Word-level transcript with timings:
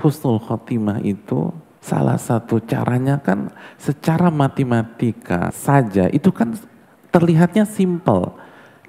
husnul 0.00 0.40
khotimah 0.40 1.04
itu 1.04 1.52
salah 1.80 2.20
satu 2.20 2.60
caranya 2.60 3.16
kan 3.20 3.48
secara 3.80 4.28
matematika 4.28 5.48
saja 5.52 6.08
itu 6.12 6.28
kan 6.32 6.56
terlihatnya 7.12 7.64
simple. 7.68 8.36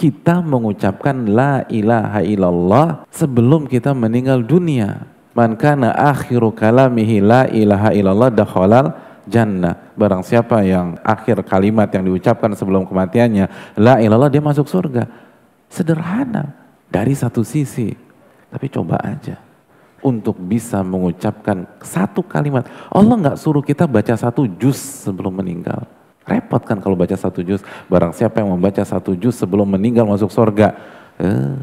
Kita 0.00 0.40
mengucapkan 0.40 1.28
la 1.28 1.68
ilaha 1.68 2.24
illallah 2.24 3.04
sebelum 3.12 3.68
kita 3.68 3.92
meninggal 3.92 4.40
dunia. 4.40 5.04
Man 5.36 5.60
kana 5.60 5.92
akhiru 5.92 6.56
kalamihi 6.56 7.20
la 7.20 7.44
ilaha 7.52 7.92
illallah 7.92 8.32
dakhalal 8.32 8.96
jannah. 9.28 9.92
Barang 10.00 10.24
siapa 10.24 10.64
yang 10.64 10.96
akhir 11.04 11.44
kalimat 11.44 11.92
yang 11.92 12.08
diucapkan 12.08 12.56
sebelum 12.56 12.88
kematiannya 12.88 13.76
la 13.76 14.00
ilallah 14.00 14.32
dia 14.32 14.40
masuk 14.40 14.64
surga. 14.64 15.04
Sederhana 15.68 16.56
dari 16.88 17.12
satu 17.12 17.44
sisi. 17.44 17.92
Tapi 18.50 18.66
coba 18.72 18.98
aja 19.04 19.49
untuk 20.00 20.36
bisa 20.36 20.80
mengucapkan 20.80 21.68
satu 21.84 22.24
kalimat. 22.24 22.66
Allah 22.88 23.14
nggak 23.16 23.38
suruh 23.40 23.64
kita 23.64 23.84
baca 23.84 24.16
satu 24.16 24.48
juz 24.58 24.76
sebelum 24.76 25.40
meninggal. 25.40 25.84
Repot 26.28 26.62
kan 26.62 26.78
kalau 26.78 26.94
baca 26.94 27.16
satu 27.16 27.40
juz. 27.40 27.64
Barang 27.88 28.12
siapa 28.12 28.44
yang 28.44 28.52
membaca 28.52 28.84
satu 28.84 29.16
juz 29.16 29.36
sebelum 29.40 29.66
meninggal 29.66 30.04
masuk 30.04 30.28
surga. 30.30 30.76
Eh, 31.20 31.56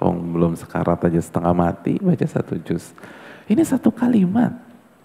oh, 0.00 0.14
belum 0.14 0.56
sekarat 0.56 1.00
aja 1.08 1.20
setengah 1.20 1.52
mati 1.52 2.00
baca 2.00 2.24
satu 2.24 2.56
juz. 2.60 2.92
Ini 3.48 3.62
satu 3.64 3.92
kalimat. 3.92 4.52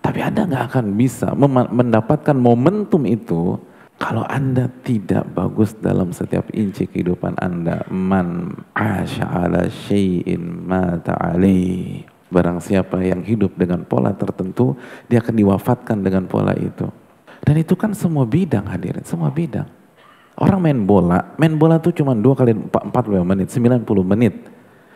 Tapi 0.02 0.18
Anda 0.18 0.50
nggak 0.50 0.66
akan 0.74 0.86
bisa 0.98 1.30
mendapatkan 1.70 2.34
momentum 2.34 3.06
itu 3.06 3.62
kalau 4.02 4.26
Anda 4.26 4.66
tidak 4.82 5.30
bagus 5.38 5.78
dalam 5.78 6.10
setiap 6.10 6.50
inci 6.58 6.90
kehidupan 6.90 7.38
Anda. 7.38 7.86
Man 7.94 8.50
asya 8.74 9.30
ala 9.30 9.70
syai'in 9.70 10.66
mata 10.66 11.14
alaih. 11.22 12.11
Barang 12.32 12.64
siapa 12.64 13.04
yang 13.04 13.22
hidup 13.28 13.60
dengan 13.60 13.84
pola 13.84 14.16
tertentu, 14.16 14.80
dia 15.12 15.20
akan 15.20 15.36
diwafatkan 15.36 16.00
dengan 16.00 16.26
pola 16.32 16.56
itu. 16.56 16.88
Dan 17.44 17.60
itu 17.60 17.76
kan 17.76 17.92
semua 17.92 18.24
bidang 18.24 18.72
hadirin, 18.72 19.04
semua 19.04 19.28
bidang. 19.28 19.68
Orang 20.40 20.64
main 20.64 20.80
bola, 20.88 21.36
main 21.36 21.54
bola 21.60 21.78
itu 21.78 21.92
cuma 21.92 22.16
dua 22.16 22.34
kali 22.34 22.56
45 22.56 23.28
menit, 23.28 23.52
90 23.52 23.84
menit. 24.08 24.34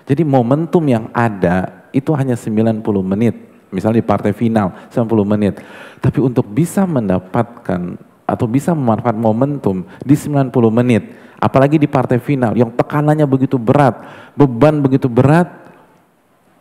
Jadi 0.08 0.24
momentum 0.24 0.82
yang 0.88 1.12
ada 1.12 1.86
itu 1.92 2.16
hanya 2.16 2.40
90 2.40 2.82
menit 3.04 3.36
misalnya 3.76 4.00
di 4.00 4.08
partai 4.08 4.32
final 4.32 4.72
90 4.88 5.28
menit. 5.28 5.60
Tapi 6.00 6.24
untuk 6.24 6.48
bisa 6.48 6.88
mendapatkan 6.88 8.00
atau 8.26 8.46
bisa 8.48 8.72
memanfaatkan 8.72 9.20
momentum 9.20 9.84
di 10.02 10.16
90 10.16 10.50
menit, 10.72 11.04
apalagi 11.38 11.76
di 11.78 11.86
partai 11.86 12.18
final 12.18 12.56
yang 12.58 12.72
tekanannya 12.74 13.28
begitu 13.28 13.60
berat, 13.60 14.02
beban 14.34 14.82
begitu 14.82 15.12
berat, 15.12 15.48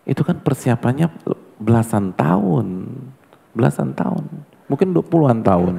itu 0.05 0.21
kan 0.21 0.37
persiapannya 0.41 1.09
belasan 1.57 2.13
tahun, 2.13 2.93
belasan 3.57 3.97
tahun, 3.97 4.25
mungkin 4.69 4.93
20-an 4.93 5.41
tahun. 5.41 5.75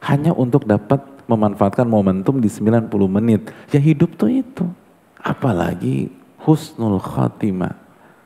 Hanya 0.00 0.32
untuk 0.32 0.64
dapat 0.64 1.04
memanfaatkan 1.28 1.84
momentum 1.84 2.40
di 2.40 2.48
90 2.48 2.88
menit. 3.06 3.52
Ya 3.68 3.78
hidup 3.78 4.16
tuh 4.16 4.32
itu. 4.32 4.64
Apalagi 5.20 6.08
husnul 6.40 6.96
khatimah 6.96 7.76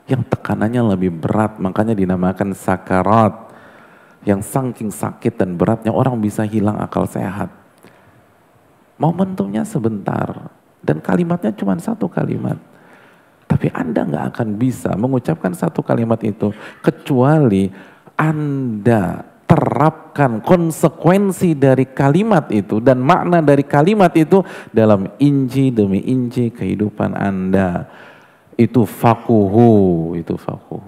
yang 0.07 0.23
tekanannya 0.23 0.95
lebih 0.95 1.11
berat, 1.11 1.59
makanya 1.59 1.93
dinamakan 1.93 2.55
sakarat. 2.55 3.51
Yang 4.25 4.49
saking 4.49 4.89
sakit 4.89 5.37
dan 5.37 5.61
beratnya 5.61 5.93
orang 5.93 6.17
bisa 6.17 6.49
hilang 6.49 6.81
akal 6.81 7.05
sehat. 7.05 7.53
Momentumnya 8.97 9.69
sebentar 9.69 10.49
dan 10.81 11.03
kalimatnya 11.05 11.53
cuma 11.53 11.77
satu 11.77 12.09
kalimat. 12.09 12.57
Tapi 13.65 13.81
Anda 13.81 14.05
nggak 14.05 14.27
akan 14.37 14.49
bisa 14.61 14.93
mengucapkan 14.93 15.57
satu 15.57 15.81
kalimat 15.81 16.21
itu 16.21 16.53
kecuali 16.85 17.73
Anda 18.13 19.25
terapkan 19.49 20.45
konsekuensi 20.45 21.57
dari 21.57 21.89
kalimat 21.89 22.53
itu 22.53 22.77
dan 22.85 23.01
makna 23.01 23.41
dari 23.41 23.65
kalimat 23.65 24.13
itu 24.21 24.45
dalam 24.69 25.17
inci 25.17 25.73
demi 25.73 26.05
inci 26.05 26.53
kehidupan 26.53 27.17
Anda 27.17 27.89
itu 28.61 28.85
fakuhu, 28.85 30.13
itu 30.21 30.37
fakuhu. 30.37 30.84